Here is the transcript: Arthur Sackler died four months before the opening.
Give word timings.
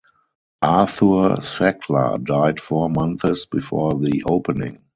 Arthur 0.63 1.35
Sackler 1.41 2.23
died 2.25 2.59
four 2.59 2.89
months 2.89 3.45
before 3.45 3.99
the 3.99 4.23
opening. 4.25 4.81